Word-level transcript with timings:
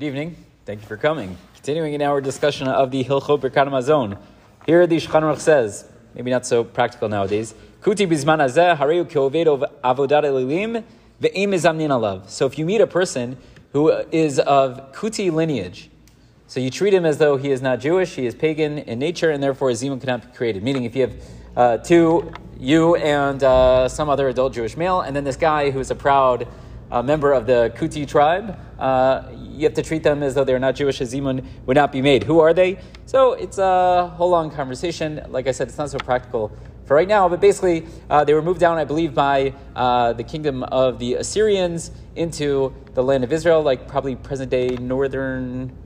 Good 0.00 0.06
evening. 0.06 0.36
Thank 0.64 0.80
you 0.80 0.86
for 0.86 0.96
coming. 0.96 1.36
Continuing 1.56 1.92
in 1.92 2.00
our 2.00 2.22
discussion 2.22 2.66
of 2.68 2.90
the 2.90 3.04
Hilchot 3.04 3.38
Birkat 3.38 3.68
Hamazon. 3.68 4.16
Here 4.64 4.86
the 4.86 4.96
Shulchan 4.96 5.20
Aruch 5.20 5.40
says, 5.40 5.84
maybe 6.14 6.30
not 6.30 6.46
so 6.46 6.64
practical 6.64 7.10
nowadays, 7.10 7.54
Kuti 7.82 8.08
bizman 8.08 8.38
hazeh 8.38 8.78
hareu 8.78 9.04
ki'oved 9.04 9.70
avodat 9.84 10.24
elilim 10.24 10.84
ve'im. 11.20 12.30
So 12.30 12.46
if 12.46 12.58
you 12.58 12.64
meet 12.64 12.80
a 12.80 12.86
person 12.86 13.36
who 13.74 13.90
is 14.10 14.38
of 14.38 14.90
Kuti 14.92 15.30
lineage, 15.30 15.90
so 16.46 16.60
you 16.60 16.70
treat 16.70 16.94
him 16.94 17.04
as 17.04 17.18
though 17.18 17.36
he 17.36 17.50
is 17.50 17.60
not 17.60 17.80
Jewish, 17.80 18.14
he 18.14 18.24
is 18.24 18.34
pagan 18.34 18.78
in 18.78 18.98
nature, 18.98 19.30
and 19.30 19.42
therefore 19.42 19.68
a 19.68 19.74
zimun 19.74 20.00
cannot 20.00 20.22
be 20.22 20.34
created. 20.34 20.62
Meaning 20.62 20.84
if 20.84 20.96
you 20.96 21.02
have 21.02 21.16
uh, 21.58 21.76
two, 21.76 22.32
you 22.58 22.94
and 22.96 23.44
uh, 23.44 23.86
some 23.86 24.08
other 24.08 24.28
adult 24.28 24.54
Jewish 24.54 24.78
male, 24.78 25.02
and 25.02 25.14
then 25.14 25.24
this 25.24 25.36
guy 25.36 25.70
who 25.70 25.78
is 25.78 25.90
a 25.90 25.94
proud 25.94 26.48
uh, 26.90 27.02
member 27.02 27.32
of 27.34 27.46
the 27.46 27.70
Kuti 27.76 28.08
tribe, 28.08 28.58
uh, 28.78 29.24
you 29.60 29.66
have 29.66 29.74
to 29.74 29.82
treat 29.82 30.02
them 30.02 30.22
as 30.22 30.34
though 30.34 30.44
they're 30.44 30.58
not 30.58 30.74
Jewish, 30.74 31.00
as 31.00 31.12
zimun 31.12 31.44
would 31.66 31.76
not 31.76 31.92
be 31.92 32.00
made. 32.00 32.24
Who 32.24 32.40
are 32.40 32.54
they? 32.54 32.78
So 33.04 33.34
it's 33.34 33.58
a 33.58 34.08
whole 34.16 34.30
long 34.30 34.50
conversation. 34.50 35.20
Like 35.28 35.46
I 35.46 35.50
said, 35.52 35.68
it's 35.68 35.76
not 35.76 35.90
so 35.90 35.98
practical 35.98 36.50
for 36.86 36.96
right 36.96 37.06
now, 37.06 37.28
but 37.28 37.40
basically 37.40 37.86
uh, 38.08 38.24
they 38.24 38.34
were 38.34 38.42
moved 38.42 38.58
down, 38.58 38.78
I 38.78 38.84
believe, 38.84 39.14
by 39.14 39.54
uh, 39.76 40.14
the 40.14 40.24
kingdom 40.24 40.62
of 40.64 40.98
the 40.98 41.14
Assyrians 41.14 41.90
into 42.16 42.74
the 42.94 43.02
land 43.02 43.22
of 43.22 43.32
Israel, 43.32 43.62
like 43.62 43.86
probably 43.86 44.16
present 44.16 44.50
day 44.50 44.68
northern, 44.68 45.76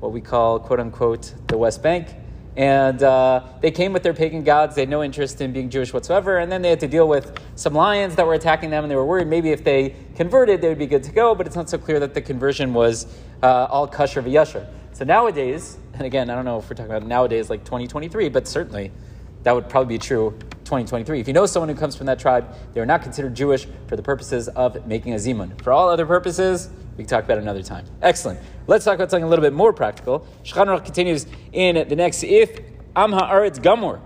what 0.00 0.12
we 0.12 0.20
call 0.20 0.58
quote 0.58 0.80
unquote 0.80 1.32
the 1.46 1.56
West 1.56 1.82
Bank. 1.82 2.08
And 2.56 3.02
uh, 3.02 3.44
they 3.60 3.70
came 3.70 3.92
with 3.92 4.02
their 4.02 4.12
pagan 4.12 4.42
gods. 4.42 4.74
They 4.74 4.82
had 4.82 4.88
no 4.88 5.02
interest 5.02 5.40
in 5.40 5.52
being 5.52 5.70
Jewish 5.70 5.92
whatsoever. 5.92 6.38
And 6.38 6.50
then 6.50 6.62
they 6.62 6.70
had 6.70 6.80
to 6.80 6.88
deal 6.88 7.08
with 7.08 7.38
some 7.54 7.74
lions 7.74 8.16
that 8.16 8.26
were 8.26 8.34
attacking 8.34 8.70
them, 8.70 8.84
and 8.84 8.90
they 8.90 8.96
were 8.96 9.06
worried 9.06 9.28
maybe 9.28 9.50
if 9.50 9.62
they 9.62 9.94
converted, 10.16 10.60
they 10.60 10.68
would 10.68 10.78
be 10.78 10.86
good 10.86 11.04
to 11.04 11.12
go. 11.12 11.34
But 11.34 11.46
it's 11.46 11.56
not 11.56 11.70
so 11.70 11.78
clear 11.78 12.00
that 12.00 12.14
the 12.14 12.20
conversion 12.20 12.74
was 12.74 13.06
uh, 13.42 13.66
all 13.70 13.86
kosher 13.86 14.22
v'yasher. 14.22 14.66
So 14.92 15.04
nowadays, 15.04 15.78
and 15.94 16.02
again, 16.02 16.28
I 16.28 16.34
don't 16.34 16.44
know 16.44 16.58
if 16.58 16.68
we're 16.68 16.76
talking 16.76 16.90
about 16.90 17.06
nowadays 17.06 17.48
like 17.48 17.64
2023, 17.64 18.28
but 18.28 18.48
certainly 18.48 18.90
that 19.44 19.54
would 19.54 19.68
probably 19.68 19.96
be 19.96 19.98
true 19.98 20.36
2023. 20.64 21.20
If 21.20 21.26
you 21.26 21.32
know 21.32 21.46
someone 21.46 21.68
who 21.68 21.74
comes 21.74 21.96
from 21.96 22.06
that 22.06 22.18
tribe, 22.18 22.54
they 22.74 22.80
are 22.80 22.86
not 22.86 23.02
considered 23.02 23.34
Jewish 23.34 23.66
for 23.86 23.96
the 23.96 24.02
purposes 24.02 24.48
of 24.48 24.86
making 24.86 25.14
a 25.14 25.16
zimun. 25.16 25.60
For 25.62 25.72
all 25.72 25.88
other 25.88 26.06
purposes, 26.06 26.68
we 26.96 27.04
can 27.04 27.06
talk 27.06 27.24
about 27.24 27.38
another 27.38 27.62
time. 27.62 27.86
Excellent. 28.02 28.40
Let's 28.66 28.84
talk 28.84 28.94
about 28.96 29.10
something 29.10 29.24
a 29.24 29.28
little 29.28 29.42
bit 29.42 29.52
more 29.52 29.72
practical. 29.72 30.26
Shulchan 30.44 30.84
continues 30.84 31.26
in 31.52 31.88
the 31.88 31.96
next, 31.96 32.22
if 32.22 32.60
Am 32.94 33.12
Ha'aretz 33.12 33.58
Gamor, 33.58 34.00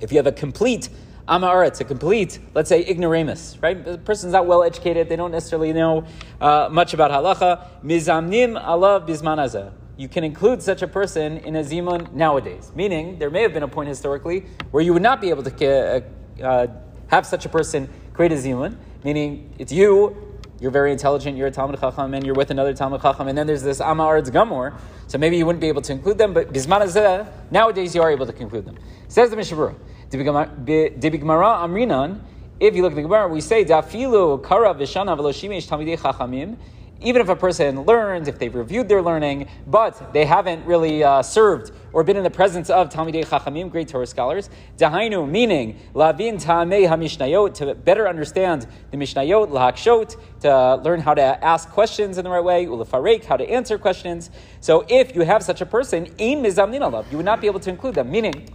if 0.00 0.12
you 0.12 0.18
have 0.18 0.26
a 0.26 0.32
complete 0.32 0.88
Am 1.28 1.42
Ha'aretz, 1.42 1.80
a 1.80 1.84
complete, 1.84 2.38
let's 2.54 2.68
say, 2.68 2.84
ignoramus, 2.84 3.60
right? 3.60 3.84
The 3.84 3.98
person's 3.98 4.32
not 4.32 4.46
well 4.46 4.62
educated, 4.62 5.08
they 5.08 5.16
don't 5.16 5.32
necessarily 5.32 5.72
know 5.72 6.06
uh, 6.40 6.68
much 6.70 6.94
about 6.94 7.10
halacha. 7.10 7.66
Mizamnim 7.84 8.62
alav 8.62 9.08
bismanaza. 9.08 9.72
You 9.96 10.08
can 10.08 10.24
include 10.24 10.62
such 10.62 10.82
a 10.82 10.86
person 10.86 11.38
in 11.38 11.56
a 11.56 11.60
zimun 11.60 12.12
nowadays, 12.12 12.70
meaning 12.76 13.18
there 13.18 13.30
may 13.30 13.42
have 13.42 13.52
been 13.52 13.62
a 13.64 13.68
point 13.68 13.88
historically 13.88 14.46
where 14.70 14.84
you 14.84 14.92
would 14.92 15.02
not 15.02 15.20
be 15.20 15.30
able 15.30 15.42
to 15.42 15.66
uh, 15.66 16.44
uh, 16.44 16.66
have 17.08 17.26
such 17.26 17.44
a 17.44 17.48
person 17.48 17.88
create 18.12 18.30
a 18.30 18.36
zimun, 18.36 18.76
meaning 19.02 19.52
it's 19.58 19.72
you, 19.72 20.25
you're 20.60 20.70
very 20.70 20.92
intelligent, 20.92 21.36
you're 21.36 21.48
a 21.48 21.50
Talmud 21.50 21.78
Chacham, 21.78 22.14
and 22.14 22.24
you're 22.24 22.34
with 22.34 22.50
another 22.50 22.72
Talmud 22.72 23.02
Chacham, 23.02 23.28
and 23.28 23.36
then 23.36 23.46
there's 23.46 23.62
this 23.62 23.80
Am 23.80 23.98
Ha'aretz 23.98 24.30
Gamor, 24.30 24.78
so 25.06 25.18
maybe 25.18 25.36
you 25.36 25.44
wouldn't 25.44 25.60
be 25.60 25.68
able 25.68 25.82
to 25.82 25.92
include 25.92 26.18
them, 26.18 26.32
but 26.32 26.52
Hazeh, 26.52 27.28
nowadays 27.50 27.94
you 27.94 28.02
are 28.02 28.10
able 28.10 28.26
to 28.26 28.36
include 28.36 28.64
them. 28.64 28.76
Says 29.08 29.30
the 29.30 29.36
Mishnah 29.36 29.56
Berurah, 29.56 29.76
Dibigmara 30.10 31.58
Amrinan, 31.58 32.20
if 32.58 32.74
you 32.74 32.82
look 32.82 32.92
at 32.92 32.96
the 32.96 33.02
Gemara, 33.02 33.28
we 33.28 33.42
say, 33.42 33.64
Dafilu 33.64 34.42
Kara 34.46 34.74
Vishana 34.74 35.16
Veloshimesh 35.16 35.68
Talmidei 35.68 35.98
Chachamim, 35.98 36.56
even 37.02 37.20
if 37.20 37.28
a 37.28 37.36
person 37.36 37.82
learns, 37.82 38.26
if 38.26 38.38
they've 38.38 38.54
reviewed 38.54 38.88
their 38.88 39.02
learning, 39.02 39.48
but 39.66 40.14
they 40.14 40.24
haven't 40.24 40.64
really 40.64 41.04
uh, 41.04 41.22
served 41.22 41.70
or 41.96 42.04
been 42.04 42.18
in 42.18 42.24
the 42.24 42.28
presence 42.28 42.68
of 42.68 42.90
Talmidei 42.90 43.24
Chachamim, 43.24 43.70
great 43.70 43.88
Torah 43.88 44.06
scholars, 44.06 44.50
dahainu, 44.76 45.26
meaning 45.26 45.80
lavin 45.94 46.36
ta'amei 46.36 46.86
hamishnayot, 46.86 47.54
to 47.54 47.74
better 47.74 48.06
understand 48.06 48.66
the 48.90 48.98
mishnayot, 48.98 49.48
lahakshot, 49.48 50.14
to 50.40 50.74
learn 50.82 51.00
how 51.00 51.14
to 51.14 51.22
ask 51.22 51.70
questions 51.70 52.18
in 52.18 52.24
the 52.24 52.30
right 52.30 52.44
way, 52.44 52.66
ulafarek, 52.66 53.24
how 53.24 53.38
to 53.38 53.48
answer 53.48 53.78
questions. 53.78 54.28
So 54.60 54.84
if 54.90 55.16
you 55.16 55.22
have 55.22 55.42
such 55.42 55.62
a 55.62 55.66
person, 55.66 56.04
ein 56.20 56.44
mizamnin 56.44 57.10
you 57.10 57.16
would 57.16 57.24
not 57.24 57.40
be 57.40 57.46
able 57.46 57.60
to 57.60 57.70
include 57.70 57.94
them, 57.94 58.10
meaning 58.10 58.46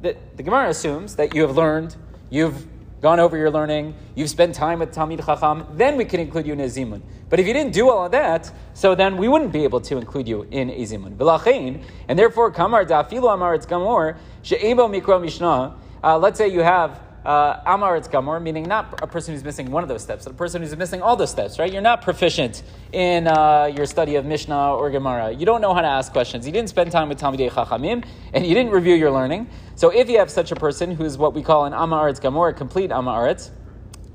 that 0.00 0.38
the 0.38 0.42
Gemara 0.42 0.70
assumes 0.70 1.14
that 1.16 1.34
you 1.34 1.42
have 1.42 1.58
learned, 1.58 1.94
you've 2.30 2.66
gone 3.00 3.20
over 3.20 3.36
your 3.36 3.50
learning, 3.50 3.94
you've 4.14 4.30
spent 4.30 4.54
time 4.54 4.80
with 4.80 4.94
Talmid 4.94 5.24
Chacham, 5.24 5.66
then 5.74 5.96
we 5.96 6.04
can 6.04 6.20
include 6.20 6.46
you 6.46 6.52
in 6.52 6.60
a 6.60 6.64
zimun. 6.64 7.00
But 7.30 7.38
if 7.38 7.46
you 7.46 7.52
didn't 7.52 7.72
do 7.72 7.90
all 7.90 8.06
of 8.06 8.12
that, 8.12 8.50
so 8.74 8.94
then 8.94 9.16
we 9.16 9.28
wouldn't 9.28 9.52
be 9.52 9.64
able 9.64 9.80
to 9.82 9.98
include 9.98 10.26
you 10.26 10.46
in 10.50 10.70
a 10.70 10.82
zimun. 10.82 11.82
And 12.08 12.18
therefore, 12.18 12.50
kamar 12.50 12.84
da'afilu 12.84 13.32
amar 13.32 13.58
gamor, 13.58 14.16
she'ebo 14.42 14.88
mikro 14.88 15.20
mishnah, 15.20 15.76
uh, 16.02 16.18
let's 16.18 16.38
say 16.38 16.48
you 16.48 16.60
have 16.60 17.00
uh, 17.28 17.60
Amar 17.66 17.96
it's 17.96 18.08
Gamor, 18.08 18.42
meaning 18.42 18.64
not 18.64 19.00
a 19.02 19.06
person 19.06 19.34
who's 19.34 19.44
missing 19.44 19.70
one 19.70 19.82
of 19.82 19.88
those 19.88 20.02
steps, 20.02 20.24
but 20.24 20.32
a 20.32 20.36
person 20.36 20.62
who's 20.62 20.74
missing 20.74 21.02
all 21.02 21.14
those 21.14 21.30
steps, 21.30 21.58
right? 21.58 21.70
You're 21.70 21.82
not 21.82 22.00
proficient 22.00 22.62
in 22.92 23.28
uh, 23.28 23.66
your 23.66 23.84
study 23.84 24.16
of 24.16 24.24
Mishnah 24.24 24.74
or 24.74 24.90
Gemara. 24.90 25.30
You 25.32 25.44
don't 25.44 25.60
know 25.60 25.74
how 25.74 25.82
to 25.82 25.86
ask 25.86 26.10
questions. 26.10 26.46
You 26.46 26.52
didn't 26.52 26.70
spend 26.70 26.90
time 26.90 27.10
with 27.10 27.20
Talmidei 27.20 27.50
Chachamim, 27.50 28.04
and 28.32 28.46
you 28.46 28.54
didn't 28.54 28.72
review 28.72 28.94
your 28.94 29.10
learning. 29.10 29.48
So 29.74 29.90
if 29.90 30.08
you 30.08 30.18
have 30.18 30.30
such 30.30 30.52
a 30.52 30.56
person 30.56 30.90
who's 30.90 31.18
what 31.18 31.34
we 31.34 31.42
call 31.42 31.66
an 31.66 31.74
Amar 31.74 32.10
Gamor, 32.12 32.50
a 32.50 32.52
complete 32.54 32.90
Amar 32.90 33.36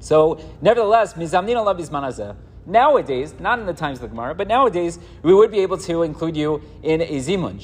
so 0.03 0.37
nevertheless, 0.61 1.13
Mizamnin 1.13 1.55
Allah 1.55 1.75
Bizmanazeh. 1.75 2.35
Nowadays, 2.65 3.33
not 3.39 3.59
in 3.59 3.65
the 3.65 3.73
times 3.73 3.99
of 3.99 4.01
the 4.01 4.07
Gemara, 4.09 4.35
but 4.35 4.49
nowadays, 4.49 4.99
we 5.21 5.33
would 5.33 5.49
be 5.49 5.59
able 5.59 5.77
to 5.77 6.03
include 6.03 6.35
you 6.35 6.61
in 6.81 7.01
a 7.01 7.19
zimun. 7.19 7.59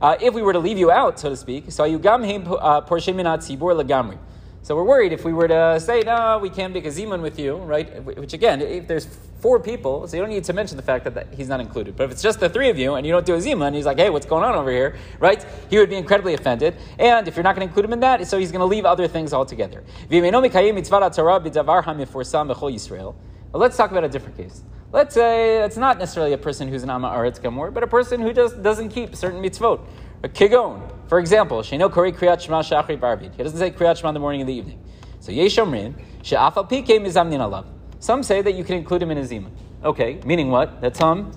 Uh, 0.00 0.16
if 0.20 0.32
we 0.34 0.42
were 0.42 0.52
to 0.52 0.58
leave 0.58 0.78
you 0.78 0.90
out, 0.90 1.18
so 1.18 1.28
to 1.28 1.36
speak, 1.36 1.70
so 1.72 1.84
uh. 1.84 2.80
So 4.62 4.76
we're 4.76 4.84
worried 4.84 5.12
if 5.12 5.24
we 5.24 5.32
were 5.32 5.48
to 5.48 5.80
say, 5.80 6.02
no, 6.02 6.38
we 6.42 6.50
can't 6.50 6.74
make 6.74 6.84
a 6.84 6.88
zimun 6.88 7.22
with 7.22 7.38
you, 7.38 7.56
right? 7.56 8.04
Which 8.04 8.34
again, 8.34 8.60
if 8.60 8.86
there's 8.86 9.06
four 9.40 9.58
people, 9.60 10.06
so 10.06 10.16
you 10.16 10.22
don't 10.22 10.30
need 10.30 10.44
to 10.44 10.52
mention 10.52 10.76
the 10.76 10.82
fact 10.82 11.04
that, 11.04 11.14
that 11.14 11.32
he's 11.32 11.48
not 11.48 11.60
included. 11.60 11.96
But 11.96 12.04
if 12.04 12.10
it's 12.10 12.22
just 12.22 12.38
the 12.38 12.48
three 12.48 12.68
of 12.68 12.78
you 12.78 12.94
and 12.94 13.06
you 13.06 13.12
don't 13.12 13.24
do 13.24 13.34
a 13.34 13.38
zimun, 13.38 13.74
he's 13.74 13.86
like, 13.86 13.98
hey, 13.98 14.10
what's 14.10 14.26
going 14.26 14.44
on 14.44 14.54
over 14.54 14.70
here, 14.70 14.96
right? 15.20 15.44
He 15.70 15.78
would 15.78 15.88
be 15.88 15.96
incredibly 15.96 16.34
offended. 16.34 16.76
And 16.98 17.26
if 17.26 17.36
you're 17.36 17.44
not 17.44 17.54
going 17.54 17.66
to 17.66 17.70
include 17.70 17.86
him 17.86 17.92
in 17.92 18.00
that, 18.00 18.26
so 18.26 18.38
he's 18.38 18.52
going 18.52 18.60
to 18.60 18.66
leave 18.66 18.84
other 18.84 19.08
things 19.08 19.32
altogether. 19.32 19.84
Let's 23.54 23.76
talk 23.76 23.90
about 23.90 24.04
a 24.04 24.08
different 24.08 24.36
case. 24.36 24.62
Let's 24.90 25.14
say 25.14 25.62
it's 25.62 25.76
not 25.76 25.98
necessarily 25.98 26.32
a 26.32 26.38
person 26.38 26.66
who's 26.66 26.82
an 26.82 26.88
Am 26.88 27.02
Ha'aretz 27.02 27.38
Gamor, 27.38 27.74
but 27.74 27.82
a 27.82 27.86
person 27.86 28.22
who 28.22 28.32
just 28.32 28.62
doesn't 28.62 28.88
keep 28.88 29.14
certain 29.14 29.42
mitzvot. 29.42 29.84
A 30.22 30.30
kigon, 30.30 30.90
for 31.10 31.18
example, 31.18 31.58
Sheno 31.60 31.92
Kori 31.92 32.10
Kriyat 32.10 32.40
Shema 32.40 32.62
Shachri 32.62 32.98
Barbid. 32.98 33.34
He 33.34 33.42
doesn't 33.42 33.58
say 33.58 33.70
Kriyat 33.70 33.98
Shema 33.98 34.08
in 34.08 34.14
the 34.14 34.20
morning 34.20 34.40
and 34.40 34.48
the 34.48 34.54
evening. 34.54 34.82
So 35.20 35.30
Yeshomrin, 35.30 35.94
She'afal 36.22 36.70
Pike 36.70 36.86
Mizamnin 37.02 37.38
Alav. 37.38 37.66
Some 37.98 38.22
say 38.22 38.40
that 38.40 38.52
you 38.52 38.64
can 38.64 38.76
include 38.76 39.02
him 39.02 39.10
in 39.10 39.18
a 39.18 39.24
zima. 39.26 39.50
Okay, 39.84 40.20
meaning 40.24 40.50
what? 40.50 40.80
That 40.80 40.96
some 40.96 41.32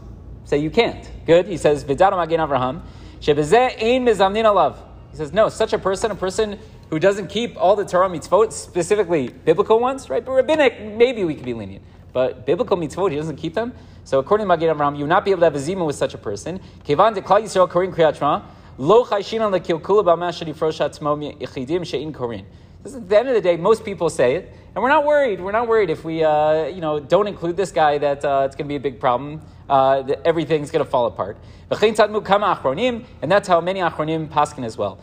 say 0.45 0.59
you 0.59 0.69
can't. 0.69 1.11
Good. 1.25 1.47
He 1.47 1.57
says, 1.57 1.83
Vidar 1.83 2.11
Magen 2.11 2.39
Avraham, 2.39 2.83
Shebezeh 3.19 3.83
Ein 3.83 4.05
Mizamnin 4.05 4.45
Alav. 4.45 4.77
He 5.11 5.17
says, 5.17 5.33
no, 5.33 5.49
such 5.49 5.73
a 5.73 5.77
person, 5.77 6.09
a 6.09 6.15
person 6.15 6.57
who 6.89 6.99
doesn't 6.99 7.27
keep 7.27 7.57
all 7.57 7.75
the 7.75 7.83
Torah 7.83 8.09
mitzvot, 8.09 8.53
specifically 8.53 9.27
biblical 9.27 9.77
ones, 9.77 10.09
right? 10.09 10.23
But 10.23 10.31
rabbinic, 10.31 10.81
maybe 10.81 11.25
we 11.25 11.35
could 11.35 11.43
be 11.43 11.53
lenient. 11.53 11.83
But 12.13 12.45
biblical 12.45 12.77
mitzvot, 12.77 13.11
he 13.11 13.17
doesn't 13.17 13.37
keep 13.37 13.53
them. 13.53 13.73
So 14.03 14.19
according 14.19 14.45
to 14.45 14.47
Magen 14.47 14.75
Avraham, 14.75 14.97
you 14.97 15.03
will 15.03 15.09
not 15.09 15.25
be 15.25 15.31
able 15.31 15.41
to 15.41 15.45
have 15.45 15.55
a 15.55 15.59
zima 15.59 15.85
with 15.85 15.95
such 15.95 16.13
a 16.13 16.17
person. 16.17 16.59
Kevan 16.83 17.13
de 17.13 17.21
Klal 17.21 17.43
Yisrael 17.43 17.69
Korin 17.69 17.93
Kriyat 17.93 18.43
Lo 18.77 19.05
chayshinan 19.05 19.57
lekilkula 19.57 20.03
b'mashadi 20.03 20.55
froshat 20.55 20.97
tmo 20.97 21.37
ichidim 21.39 21.85
she'in 21.85 22.11
korin. 22.11 22.45
At 22.83 23.07
the 23.07 23.19
end 23.19 23.27
of 23.27 23.35
the 23.35 23.41
day, 23.41 23.57
most 23.57 23.85
people 23.85 24.09
say 24.09 24.35
it, 24.37 24.53
and 24.73 24.81
we're 24.81 24.89
not 24.89 25.05
worried. 25.05 25.39
We're 25.39 25.51
not 25.51 25.67
worried 25.67 25.91
if 25.91 26.03
we, 26.03 26.23
uh, 26.23 26.65
you 26.65 26.81
know, 26.81 26.99
don't 26.99 27.27
include 27.27 27.55
this 27.55 27.71
guy 27.71 27.99
that 27.99 28.25
uh, 28.25 28.43
it's 28.47 28.55
going 28.55 28.65
to 28.65 28.69
be 28.69 28.77
a 28.77 28.79
big 28.79 28.99
problem. 28.99 29.41
Uh, 29.71 30.01
that 30.01 30.19
everything's 30.27 30.69
going 30.69 30.83
to 30.83 30.91
fall 30.91 31.05
apart. 31.05 31.37
And 31.69 31.79
that's 31.79 33.47
how 33.47 33.61
many 33.61 33.79
achronim 33.79 34.27
paskin 34.27 34.65
as 34.65 34.77
well. 34.77 34.99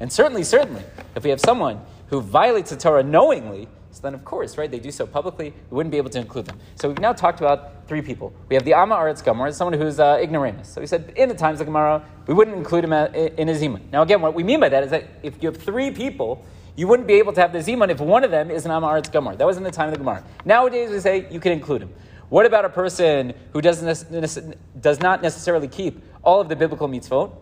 And 0.00 0.12
certainly, 0.12 0.44
certainly, 0.44 0.82
if 1.16 1.24
we 1.24 1.30
have 1.30 1.40
someone 1.40 1.80
who 2.08 2.20
violates 2.20 2.70
the 2.70 2.76
Torah 2.76 3.02
knowingly, 3.02 3.68
so 3.90 4.02
then, 4.02 4.14
of 4.14 4.24
course, 4.24 4.56
right, 4.58 4.70
they 4.70 4.78
do 4.78 4.90
so 4.90 5.06
publicly, 5.06 5.52
we 5.70 5.76
wouldn't 5.76 5.90
be 5.90 5.96
able 5.96 6.10
to 6.10 6.18
include 6.18 6.46
them. 6.46 6.58
So 6.76 6.88
we've 6.88 7.00
now 7.00 7.12
talked 7.12 7.40
about 7.40 7.88
three 7.88 8.02
people. 8.02 8.32
We 8.48 8.54
have 8.54 8.64
the 8.64 8.74
Am 8.74 8.90
Ha'aretz 8.90 9.22
Gamor, 9.22 9.52
someone 9.52 9.78
who's 9.78 9.98
uh, 9.98 10.18
ignoramus. 10.20 10.66
So 10.66 10.80
we 10.80 10.86
said 10.86 11.12
in 11.16 11.28
the 11.28 11.34
times 11.34 11.60
of 11.60 11.66
Gemara, 11.66 12.04
we 12.26 12.34
wouldn't 12.34 12.56
include 12.56 12.84
him 12.84 12.92
in 12.92 13.48
a 13.48 13.52
Zimun. 13.52 13.90
Now, 13.90 14.02
again, 14.02 14.20
what 14.20 14.34
we 14.34 14.42
mean 14.42 14.60
by 14.60 14.68
that 14.68 14.84
is 14.84 14.90
that 14.90 15.04
if 15.22 15.42
you 15.42 15.50
have 15.50 15.56
three 15.56 15.90
people, 15.90 16.44
you 16.76 16.86
wouldn't 16.86 17.08
be 17.08 17.14
able 17.14 17.32
to 17.32 17.40
have 17.40 17.52
the 17.52 17.58
Zimun 17.58 17.88
if 17.88 17.98
one 17.98 18.24
of 18.24 18.30
them 18.30 18.50
is 18.50 18.64
an 18.66 18.70
Am 18.70 18.82
Ha'aretz 18.82 19.10
Gamor. 19.10 19.36
That 19.36 19.46
was 19.46 19.56
in 19.56 19.62
the 19.62 19.70
time 19.70 19.88
of 19.88 19.94
the 19.94 19.98
Gemara. 19.98 20.22
Nowadays, 20.44 20.90
we 20.90 21.00
say 21.00 21.26
you 21.30 21.40
can 21.40 21.52
include 21.52 21.82
him. 21.82 21.92
What 22.28 22.44
about 22.44 22.66
a 22.66 22.68
person 22.68 23.32
who 23.52 23.62
doesn't, 23.62 24.80
does 24.80 25.00
not 25.00 25.22
necessarily 25.22 25.66
keep 25.66 26.02
all 26.22 26.40
of 26.40 26.48
the 26.48 26.56
biblical 26.56 26.86
mitzvot? 26.86 27.34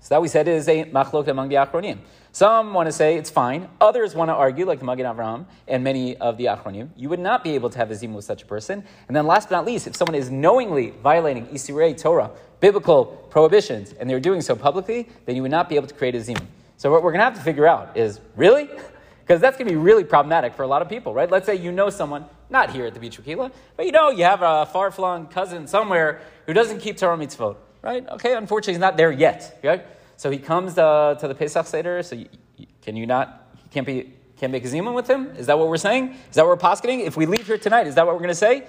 So 0.00 0.14
that 0.14 0.22
we 0.22 0.28
said 0.28 0.48
is 0.48 0.68
a 0.68 0.84
machlok 0.84 1.28
among 1.28 1.48
the 1.48 1.56
achronim. 1.56 1.98
Some 2.38 2.72
want 2.72 2.86
to 2.86 2.92
say 2.92 3.16
it's 3.16 3.30
fine. 3.30 3.68
Others 3.80 4.14
want 4.14 4.28
to 4.28 4.32
argue, 4.32 4.64
like 4.64 4.78
the 4.78 4.84
Magen 4.84 5.06
Avraham 5.06 5.46
and 5.66 5.82
many 5.82 6.16
of 6.18 6.36
the 6.36 6.44
Achronim, 6.44 6.90
you 6.96 7.08
would 7.08 7.18
not 7.18 7.42
be 7.42 7.56
able 7.56 7.68
to 7.68 7.76
have 7.78 7.90
a 7.90 7.94
zimun 7.94 8.14
with 8.14 8.24
such 8.24 8.44
a 8.44 8.46
person. 8.46 8.84
And 9.08 9.16
then 9.16 9.26
last 9.26 9.48
but 9.48 9.56
not 9.56 9.66
least, 9.66 9.88
if 9.88 9.96
someone 9.96 10.14
is 10.14 10.30
knowingly 10.30 10.90
violating 11.02 11.48
Issurei 11.48 12.00
Torah, 12.00 12.30
biblical 12.60 13.06
prohibitions, 13.06 13.92
and 13.98 14.08
they're 14.08 14.20
doing 14.20 14.40
so 14.40 14.54
publicly, 14.54 15.08
then 15.26 15.34
you 15.34 15.42
would 15.42 15.50
not 15.50 15.68
be 15.68 15.74
able 15.74 15.88
to 15.88 15.94
create 15.94 16.14
a 16.14 16.18
zimun. 16.18 16.46
So 16.76 16.92
what 16.92 17.02
we're 17.02 17.10
going 17.10 17.18
to 17.18 17.24
have 17.24 17.34
to 17.34 17.40
figure 17.40 17.66
out 17.66 17.96
is, 17.96 18.20
really? 18.36 18.70
Because 19.26 19.42
that's 19.42 19.58
going 19.58 19.66
to 19.66 19.74
be 19.74 19.76
really 19.76 20.04
problematic 20.04 20.54
for 20.54 20.62
a 20.62 20.66
lot 20.68 20.80
of 20.80 20.88
people, 20.88 21.12
right? 21.12 21.30
Let's 21.30 21.44
say 21.44 21.56
you 21.56 21.70
know 21.70 21.90
someone, 21.90 22.24
not 22.48 22.70
here 22.70 22.86
at 22.86 22.94
the 22.94 23.00
Beach 23.00 23.20
Wakila, 23.20 23.52
but 23.76 23.84
you 23.84 23.92
know 23.92 24.08
you 24.08 24.24
have 24.24 24.42
a 24.42 24.64
far-flung 24.64 25.26
cousin 25.26 25.66
somewhere 25.66 26.22
who 26.46 26.54
doesn't 26.54 26.78
keep 26.78 26.96
Torah 26.96 27.18
mitzvot, 27.18 27.56
right? 27.82 28.08
Okay, 28.08 28.34
unfortunately 28.34 28.74
he's 28.74 28.80
not 28.80 28.96
there 28.96 29.12
yet, 29.12 29.58
right? 29.62 29.84
So 30.18 30.30
he 30.30 30.38
comes 30.38 30.76
uh, 30.76 31.14
to 31.20 31.28
the 31.28 31.34
Pesach 31.34 31.64
Seder, 31.64 32.02
so 32.02 32.16
you, 32.16 32.26
you, 32.56 32.66
can 32.82 32.96
you 32.96 33.06
not, 33.06 33.50
you 33.54 33.70
can't 33.70 33.86
be, 33.86 34.12
can't 34.36 34.50
make 34.50 34.64
a 34.64 34.68
zimun 34.68 34.92
with 34.92 35.08
him? 35.08 35.28
Is 35.36 35.46
that 35.46 35.56
what 35.56 35.68
we're 35.68 35.76
saying? 35.76 36.16
Is 36.28 36.34
that 36.34 36.42
what 36.44 36.48
we're 36.48 36.56
posketing? 36.56 37.00
If 37.06 37.16
we 37.16 37.24
leave 37.24 37.46
here 37.46 37.56
tonight, 37.56 37.86
is 37.86 37.94
that 37.94 38.04
what 38.04 38.16
we're 38.16 38.20
going 38.22 38.28
to 38.30 38.34
say? 38.34 38.66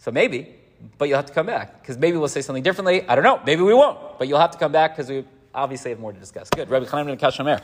So 0.00 0.10
maybe, 0.10 0.54
but 0.98 1.08
you'll 1.08 1.16
have 1.16 1.26
to 1.26 1.32
come 1.32 1.46
back, 1.46 1.80
because 1.80 1.96
maybe 1.96 2.18
we'll 2.18 2.28
say 2.28 2.42
something 2.42 2.62
differently. 2.62 3.08
I 3.08 3.14
don't 3.14 3.24
know, 3.24 3.40
maybe 3.46 3.62
we 3.62 3.72
won't, 3.72 4.18
but 4.18 4.28
you'll 4.28 4.38
have 4.38 4.50
to 4.50 4.58
come 4.58 4.70
back 4.70 4.94
because 4.94 5.08
we 5.08 5.24
obviously 5.54 5.92
have 5.92 5.98
more 5.98 6.12
to 6.12 6.20
discuss. 6.20 6.50
Good. 6.50 6.68
Rabbi 6.68 6.84
Chaim 6.84 7.06
Kashamer. 7.16 7.62